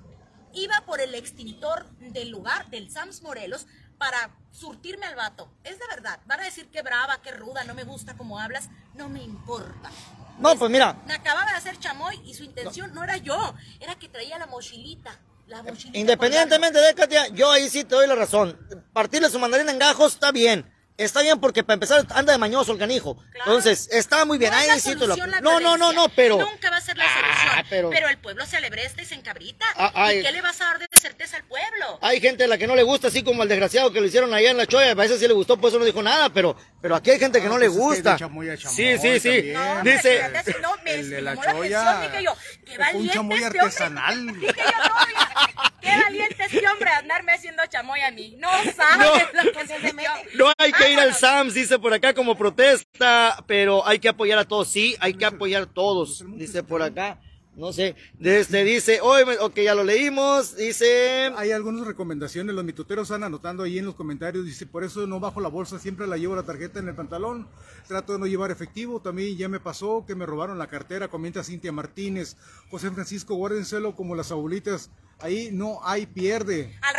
[0.53, 5.51] Iba por el extintor del lugar, del Sams Morelos, para surtirme al vato.
[5.63, 6.19] Es de verdad.
[6.25, 8.69] Van a decir que brava, que ruda, no me gusta cómo hablas.
[8.95, 9.91] No me importa.
[10.39, 10.97] No, pues mira.
[11.05, 14.47] Me acababa de hacer chamoy y su intención no, era yo, era que traía la
[14.47, 15.19] mochilita.
[15.47, 18.57] La mochilita Independientemente de Katia, yo ahí sí te doy la razón.
[18.93, 20.71] Partirle su mandarina en gajos está bien.
[20.99, 23.15] Está bien porque para empezar anda de mañoso el canijo.
[23.31, 23.51] Claro.
[23.51, 24.51] Entonces, está muy bien.
[24.51, 26.97] No es ahí la solución la No, no, no, no, pero Nunca va a ser
[26.97, 27.09] la Ah,
[27.53, 27.65] solución.
[27.69, 28.09] pero- pero...
[28.09, 29.65] el pueblo se alebresta y se encabrita.
[29.75, 30.19] Ah, ay.
[30.19, 31.99] ¿Y qué le vas a dar de certeza al pueblo?
[32.01, 34.33] hay gente a la que no le gusta, así como al desgraciado que lo hicieron
[34.33, 34.91] allá en la choya.
[34.91, 37.39] A veces sí le gustó, por eso no dijo nada, pero, pero aquí hay gente
[37.39, 38.17] que Ah, no le pues es que gusta.
[38.17, 39.41] chamoy sí, sí, sí.
[39.53, 42.35] No, Dice, fíjate, si no, me el de la choya dije yo,
[42.65, 44.27] qué un chamoy este artesanal.
[44.39, 48.35] Dije yo, no, qué valiente este hombre andarme haciendo chamoy a mí.
[48.37, 49.43] No sabe No.
[49.43, 50.09] lo que se metió.
[50.35, 51.13] No hay que ir al.
[51.13, 54.69] SAMS, dice por acá como protesta, pero hay que apoyar a todos.
[54.69, 57.19] Sí, hay que apoyar a todos, dice por acá.
[57.59, 63.09] No sé, desde dice, hoy, ok, ya lo leímos, dice, Hay algunas recomendaciones, los mitoteros
[63.09, 66.15] están anotando ahí en los comentarios, dice, por eso no bajo la bolsa, siempre la
[66.15, 67.49] llevo la tarjeta en el pantalón,
[67.85, 71.43] trato de no llevar efectivo, también ya me pasó que me robaron la cartera, comenta
[71.43, 72.37] Cintia Martínez,
[72.71, 76.77] José Francisco, guárdenselo como las abuelitas, ahí no hay pierde.
[76.81, 76.95] Al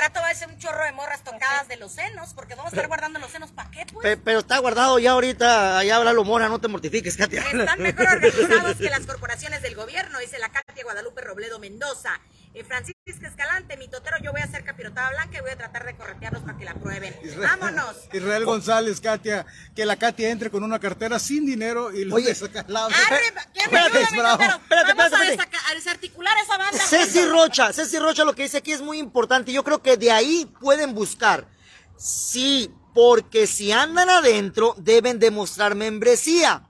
[0.46, 3.50] un chorro de morras tocadas de los senos, porque vamos a estar guardando los senos.
[3.52, 4.02] ¿Para qué, pues?
[4.04, 7.42] Pe- pero está guardado ya ahorita, allá habla Mora, no te mortifiques, Katia.
[7.42, 12.20] Están mejor organizados que las corporaciones del gobierno, dice la Katia Guadalupe Robledo Mendoza.
[12.52, 15.84] Eh, Francisca Escalante, mi totero, yo voy a hacer capirotada blanca y voy a tratar
[15.86, 17.14] de corretearlos para que la prueben.
[17.38, 17.96] Vámonos.
[18.12, 22.34] Israel González, Katia, que la Katia entre con una cartera sin dinero y lo Oye.
[22.34, 22.88] saca al lado.
[22.88, 23.20] Arre,
[23.52, 24.28] ¿quién me Espérate, totero?
[24.32, 26.78] Espérate, Vamos espérate, a, desaca- a desarticular esa banda.
[26.78, 27.24] Ceci.
[27.26, 29.52] Rocha, Ceci Rocha lo que dice aquí es muy importante.
[29.52, 31.46] Yo creo que de ahí pueden buscar.
[31.96, 36.68] Sí, porque si andan adentro, deben demostrar membresía.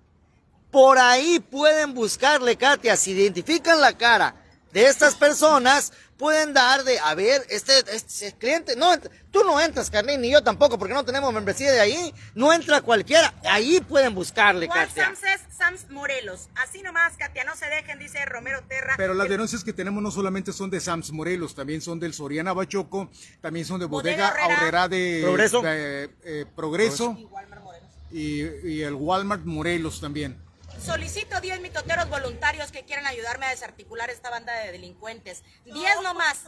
[0.70, 2.96] Por ahí pueden buscarle, Katia.
[2.96, 4.39] Si identifican la cara
[4.72, 8.92] de estas personas, pueden dar de, a ver, este, este cliente, no,
[9.30, 12.14] tú no entras, Carlín, ni yo tampoco, porque no tenemos membresía de ahí.
[12.35, 13.33] No entra cualquiera.
[13.44, 15.06] Ahí pueden buscarle, ¿Cuál Katia.
[15.06, 15.56] Sams es?
[15.56, 16.48] Sams Morelos.
[16.56, 18.94] Así nomás, Katia, no se dejen, dice Romero Terra.
[18.98, 22.52] Pero las denuncias que tenemos no solamente son de Sams Morelos, también son del Soriana
[22.52, 24.88] Bachoco, también son de Bodega Bodega, Aurrera.
[24.88, 25.62] De Progreso.
[25.62, 27.88] de, eh, Progreso y Walmart Morelos.
[28.12, 30.37] y, y el Walmart Morelos también.
[30.84, 35.42] Solicito 10 mitoteros voluntarios que quieran ayudarme a desarticular esta banda de delincuentes.
[35.64, 36.38] 10 nomás.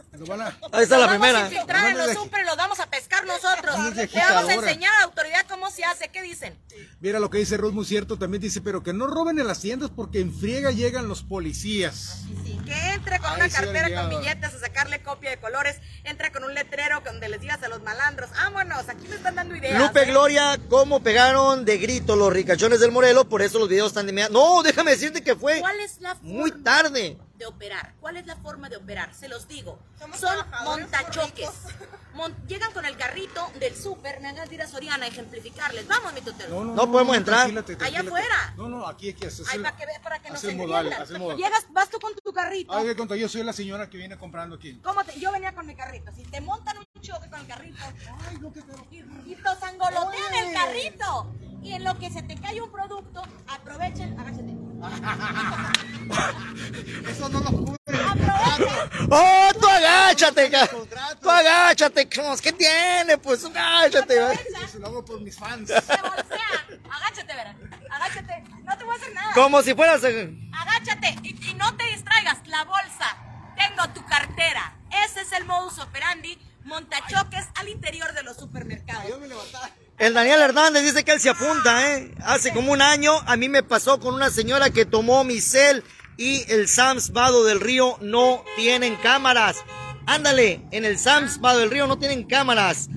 [0.71, 1.39] Ahí está la Los vamos primera.
[1.39, 3.77] a infiltrar en los super los vamos a pescar nosotros.
[3.95, 6.09] Le vamos a enseñar a la autoridad cómo se hace.
[6.09, 6.57] ¿Qué dicen?
[6.99, 9.59] Mira lo que dice Ruth, muy cierto, también dice, pero que no roben en las
[9.59, 12.23] tiendas porque en friega llegan los policías.
[12.65, 15.77] Que entre con una cartera con billetes a sacarle copia de colores.
[16.03, 18.31] Entra con un letrero donde les digas a los malandros.
[18.31, 19.81] Vámonos, aquí me están dando ideas.
[19.81, 20.05] Lupe ¿eh?
[20.05, 24.13] Gloria, cómo pegaron de grito los ricachones del Morelo, por eso los videos están de
[24.29, 27.17] No, déjame decirte que fue ¿Cuál es la muy forma tarde.
[27.35, 27.93] de operar?
[27.99, 29.13] ¿Cuál es la forma de operar?
[29.13, 29.79] Se los digo.
[29.99, 31.49] Somos Son montachoques.
[32.13, 35.87] Mon- llegan con el carrito del súper, me hagan ir a Soriana a ejemplificarles.
[35.87, 36.63] Vamos, mi tutelo.
[36.63, 37.49] No podemos entrar.
[37.51, 38.53] tranquilate, Allá afuera.
[38.55, 39.25] No, no, aquí, aquí.
[39.25, 41.37] El, para que, para que nos entiendan.
[41.37, 42.71] Llegas, vas tú con tu carrito.
[42.71, 44.79] Ay, de cuenta, yo soy la señora que viene comprando aquí.
[44.83, 46.11] ¿Cómo te- yo venía con mi carrito.
[46.15, 47.83] Si te montan un choque con el carrito
[48.91, 48.97] y,
[49.31, 51.33] y te sangolotean el carrito.
[51.61, 54.53] Y en lo que se te cae un producto, aprovechen, agáchate.
[57.09, 57.77] Eso no lo cubre.
[57.87, 59.07] Aprovechen.
[59.09, 60.51] ¡Oh, tú agáchate!
[61.21, 63.17] Tú agáchate, ¿qué tiene?
[63.17, 64.33] Pues agáchate.
[64.65, 65.71] Eso lo hago por mis fans.
[65.71, 67.55] Agáchate, verás.
[67.89, 68.43] Agáchate.
[68.63, 69.33] No te voy a hacer nada.
[69.33, 70.03] Como si fueras...
[70.03, 71.83] eh, Agáchate y, y no te
[72.53, 73.17] la bolsa,
[73.57, 74.75] tengo tu cartera.
[75.05, 79.05] Ese es el modus operandi, montachoques al interior de los supermercados.
[79.97, 82.13] El Daniel Hernández dice que él se apunta, ¿eh?
[82.23, 85.83] Hace como un año a mí me pasó con una señora que tomó mi cel
[86.17, 89.57] y el Sams Vado del Río no tienen cámaras.
[90.05, 92.89] Ándale, en el Sams Vado del Río no tienen cámaras.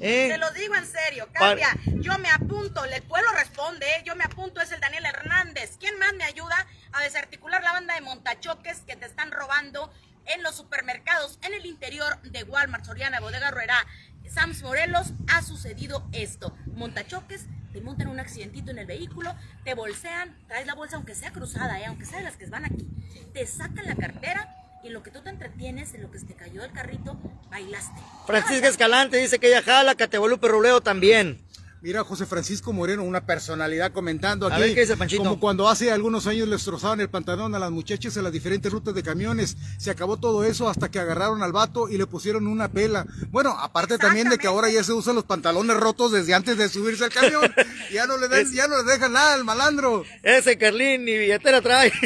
[0.00, 0.28] ¿eh?
[0.30, 1.76] Te lo digo en serio, cambia.
[1.86, 4.02] Yo me apunto, el pueblo responde, ¿eh?
[4.04, 5.76] yo me apunto, es el Daniel Hernández.
[5.78, 9.92] ¿Quién más me ayuda a desarticular la banda de montachoques que te están robando
[10.26, 13.76] en los supermercados, en el interior de Walmart, Soriana, Bodega Ruera,
[14.32, 16.56] Sams Morelos, ha sucedido esto.
[16.74, 19.34] Montachoques, te montan un accidentito en el vehículo,
[19.64, 21.86] te bolsean, traes la bolsa aunque sea cruzada, ¿eh?
[21.86, 22.88] aunque sea de las que van aquí,
[23.32, 26.26] te sacan la cartera y en lo que tú te entretienes, en lo que se
[26.26, 27.18] te cayó del carrito,
[27.50, 28.00] bailaste.
[28.26, 31.40] Francisca Escalante dice que ella jala, Catevolupe Ruleo también.
[31.84, 34.56] Mira, José Francisco Moreno, una personalidad comentando aquí.
[34.56, 35.22] A ver, ¿qué dice Panchito?
[35.22, 38.72] Como cuando hace algunos años les trozaban el pantalón a las muchachas en las diferentes
[38.72, 39.58] rutas de camiones.
[39.76, 43.04] Se acabó todo eso hasta que agarraron al vato y le pusieron una pela.
[43.28, 46.70] Bueno, aparte también de que ahora ya se usan los pantalones rotos desde antes de
[46.70, 47.54] subirse al camión.
[47.92, 50.04] ya no le den, ya no le dejan nada al malandro.
[50.22, 51.92] Ese Carlín ni billetera trae.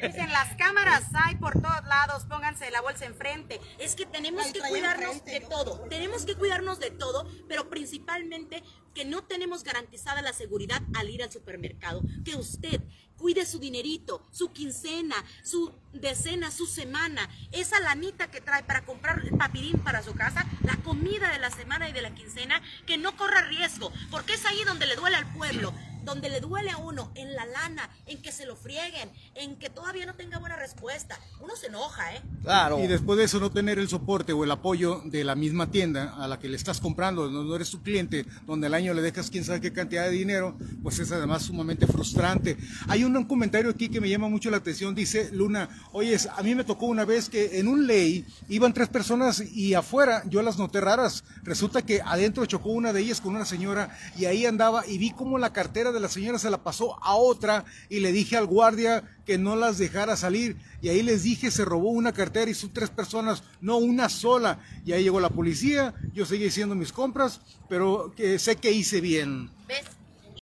[0.00, 3.60] Dicen, las cámaras hay por todos lados, pónganse la bolsa enfrente.
[3.78, 8.62] Es que tenemos que cuidarnos de todo, tenemos que cuidarnos de todo, pero principalmente
[8.94, 12.02] que no tenemos garantizada la seguridad al ir al supermercado.
[12.24, 12.80] Que usted
[13.16, 19.20] cuide su dinerito, su quincena, su decena, su semana, esa lanita que trae para comprar
[19.20, 22.96] el papirín para su casa, la comida de la semana y de la quincena, que
[22.96, 25.72] no corra riesgo, porque es ahí donde le duele al pueblo
[26.04, 29.70] donde le duele a uno, en la lana, en que se lo frieguen, en que
[29.70, 31.18] todavía no tenga buena respuesta.
[31.40, 32.22] Uno se enoja, ¿eh?
[32.42, 32.82] Claro.
[32.82, 36.14] Y después de eso no tener el soporte o el apoyo de la misma tienda
[36.16, 39.30] a la que le estás comprando, no eres tu cliente, donde al año le dejas
[39.30, 42.56] quién sabe qué cantidad de dinero, pues es además sumamente frustrante.
[42.88, 46.54] Hay un, comentario aquí que me llama mucho la atención, dice Luna, oye, a mí
[46.54, 50.58] me tocó una vez que en un ley iban tres personas y afuera yo las
[50.58, 51.24] noté raras.
[51.42, 55.10] Resulta que adentro chocó una de ellas con una señora y ahí andaba y vi
[55.10, 58.46] como la cartera de la señora se la pasó a otra y le dije al
[58.46, 60.56] guardia que no las dejara salir.
[60.82, 64.58] Y ahí les dije, se robó una cartera y son tres personas, no una sola.
[64.84, 69.50] Y ahí llegó la policía, yo seguí haciendo mis compras, pero sé que hice bien.
[69.66, 69.84] ¿Ves?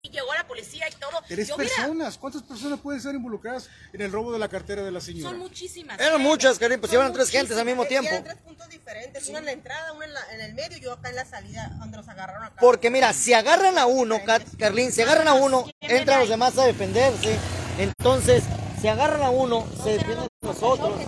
[0.01, 1.07] Y llegó la policía y todo.
[1.27, 2.17] Tres personas.
[2.17, 5.31] ¿Cuántas personas pueden ser involucradas en el robo de la cartera de la señora?
[5.31, 5.99] Son muchísimas.
[5.99, 8.09] Eran muchas, Karim, pues iban tres gentes al mismo tiempo.
[8.09, 11.09] Eran tres puntos diferentes, una en la entrada, una en, el medio y yo acá
[11.09, 12.57] en la salida, donde los agarraron acá.
[12.59, 14.19] Porque mira, si agarran a uno,
[14.57, 17.37] Carlín, si agarran a uno, entran los demás a defenderse.
[17.77, 18.43] Entonces,
[18.81, 20.99] si agarran a uno, se defienden nosotros.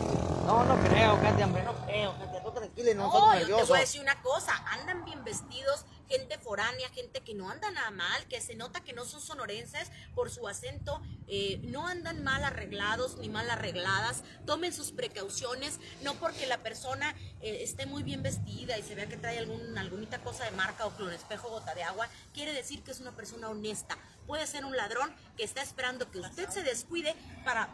[0.45, 3.63] No, no creo, Katia, hombre, no creo, Katia, tú tranquila y no, no yo te
[3.65, 7.91] voy a decir una cosa, andan bien vestidos, gente foránea, gente que no anda nada
[7.91, 12.43] mal, que se nota que no son sonorenses por su acento, eh, no andan mal
[12.43, 18.23] arreglados ni mal arregladas, tomen sus precauciones, no porque la persona eh, esté muy bien
[18.23, 21.75] vestida y se vea que trae algún, alguna cosa de marca o con espejo gota
[21.75, 23.97] de agua, quiere decir que es una persona honesta.
[24.25, 27.69] Puede ser un ladrón que está esperando que usted se descuide para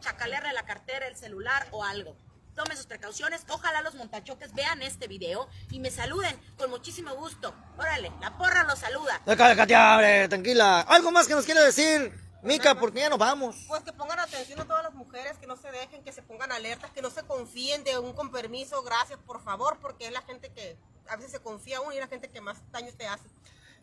[0.00, 2.16] chacalearle la cartera, el celular o algo
[2.54, 3.44] tome sus precauciones.
[3.48, 7.54] Ojalá los montachoques vean este video y me saluden con muchísimo gusto.
[7.78, 9.20] Órale, la porra los saluda.
[9.24, 10.80] Katia, tranquila.
[10.80, 12.12] ¿Algo más que nos quiere decir?
[12.42, 13.56] Mica, porque ya nos vamos.
[13.68, 16.50] Pues que pongan atención a todas las mujeres, que no se dejen, que se pongan
[16.52, 20.22] alertas, que no se confíen de un con permiso, gracias, por favor, porque es la
[20.22, 23.06] gente que a veces se confía uno y es la gente que más daño te
[23.06, 23.28] hace.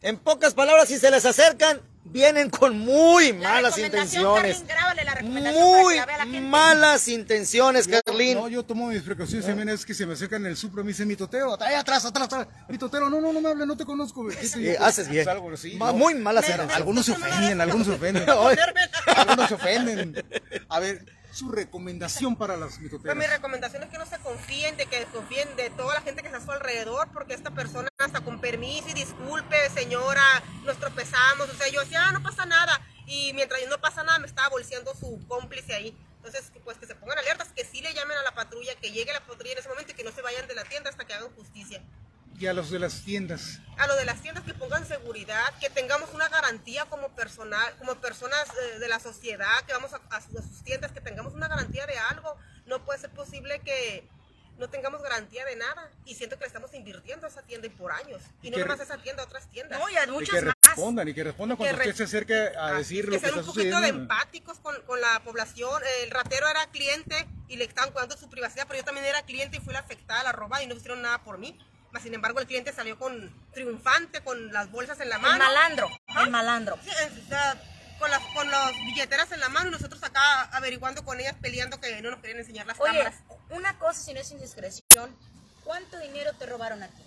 [0.01, 1.81] En pocas palabras, si se les acercan,
[2.12, 4.63] vienen con muy malas intenciones.
[5.23, 8.36] muy malas intenciones, Carlín.
[8.36, 10.89] No, yo tomo mis precauciones, también es que se me acercan en el supro, me
[10.89, 12.47] dice mi totero, ahí atrás, atrás, atrás.
[12.69, 14.27] Mi totero, no, no, no me hable, no te conozco.
[14.79, 15.27] haces bien.
[15.95, 18.25] Muy malas Algunos se ofenden, algunos se ofenden.
[19.15, 20.25] algunos se ofenden.
[20.69, 21.05] A ver,
[21.38, 23.15] su recomendación para las mitoteras?
[23.15, 26.21] Pues mi recomendación es que no se confíen, de que desconfíen de toda la gente
[26.21, 30.23] que está a su alrededor, porque esta persona hasta con permiso y disculpe, señora,
[30.65, 34.17] nos tropezamos, o sea, yo decía, ah, no pasa nada, y mientras no pasa nada
[34.19, 35.97] me estaba bolseando su cómplice ahí.
[36.17, 39.13] Entonces, pues que se pongan alertas, que sí le llamen a la patrulla, que llegue
[39.13, 41.13] la patrulla en ese momento y que no se vayan de la tienda hasta que
[41.13, 41.82] hagan justicia
[42.39, 43.60] y a los de las tiendas.
[43.78, 47.95] A los de las tiendas que pongan seguridad, que tengamos una garantía como personal, como
[47.95, 51.97] personas eh, de la sociedad, que vamos a, sus tiendas, que tengamos una garantía de
[51.97, 52.36] algo.
[52.65, 54.08] No puede ser posible que
[54.60, 55.91] no tengamos garantía de nada.
[56.06, 58.21] Y siento que le estamos invirtiendo a esa tienda y por años.
[58.41, 59.80] Y, no nomás a esa tienda, a otras tiendas.
[59.80, 62.73] No, y a muchas y que respondan, y que respondan cuando usted se acerque a
[62.73, 63.54] decir lo que, está sucediendo.
[63.54, 65.82] Que sean un poquito de empáticos con, con, la población.
[66.04, 69.58] El ratero era cliente y le estaban cuidando su privacidad, pero yo también era cliente
[69.58, 71.58] y fui la afectada, la roba y no hicieron nada por mí
[71.99, 75.33] sin embargo, el cliente salió con triunfante, con las bolsas en la mano.
[75.33, 75.89] El malandro,
[76.21, 76.79] el malandro.
[77.99, 81.79] con las con los billeteras en la mano y nosotros acá averiguando con ellas, peleando
[81.79, 83.15] que no nos querían enseñar las Oye, cámaras.
[83.49, 85.15] una cosa, si no es indiscreción,
[85.63, 87.03] ¿cuánto dinero te robaron a ti?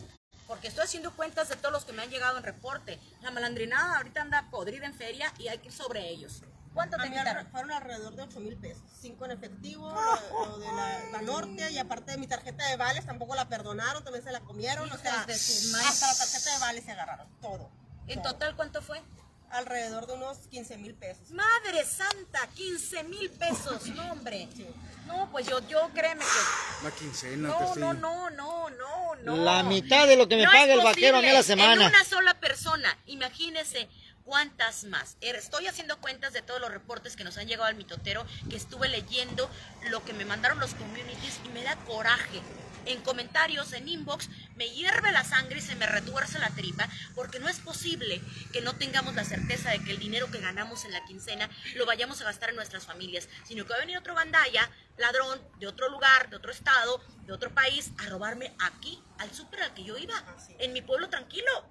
[0.46, 2.98] Porque estoy haciendo cuentas de todos los que me han llegado en reporte.
[3.22, 6.42] La malandrinada ahorita anda podrida en feria y hay que ir sobre ellos.
[6.74, 7.46] ¿Cuánto te quitaron?
[7.48, 8.82] fueron alrededor de 8 mil pesos.
[9.00, 12.76] Cinco en efectivo, lo, lo de la, la norte y aparte de mi tarjeta de
[12.76, 14.90] vales tampoco la perdonaron, también se la comieron.
[14.90, 15.86] o sea, de su madre.
[15.86, 17.70] hasta la tarjeta de vales se agarraron, todo.
[18.06, 18.32] ¿En todo.
[18.34, 19.02] total cuánto fue?
[19.50, 21.32] Alrededor de unos 15 mil pesos.
[21.32, 24.48] Madre santa, 15 mil pesos, no hombre.
[24.54, 24.64] Sí.
[25.06, 26.84] No, pues yo, yo créeme que...
[26.84, 29.36] La quincena, No, no, no, no, no, no.
[29.36, 31.86] La mitad de lo que me No paga el vaquero a mí la semana.
[31.86, 33.88] En una sola persona, imagínese
[34.30, 35.16] cuántas más.
[35.20, 38.56] Er, Estoy haciendo cuentas de todos los reportes que nos han llegado al mitotero, que
[38.56, 39.50] estuve leyendo
[39.90, 42.40] lo que me mandaron los communities y me da coraje.
[42.86, 47.40] En comentarios, en inbox, me hierve la sangre y se me retuerce la tripa, porque
[47.40, 50.92] no es posible que no tengamos la certeza de que el dinero que ganamos en
[50.92, 54.14] la quincena lo vayamos a gastar en nuestras familias, sino que va a venir otro
[54.14, 59.34] gandaya, ladrón, de otro lugar, de otro estado, de otro país, a robarme aquí, al
[59.34, 60.14] súper al que yo iba,
[60.60, 61.68] en mi pueblo tranquilo.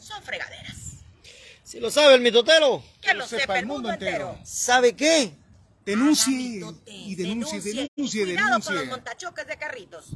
[0.00, 0.95] Son fregaderas.
[1.66, 4.38] Si lo sabe el mitotero, Que lo sepa el mundo entero.
[4.44, 5.32] ¿sabe qué?
[5.84, 8.86] Denuncie mitote, y denuncie, denuncie, Cuidado con los denuncie.
[8.90, 10.10] montachoques de carritos.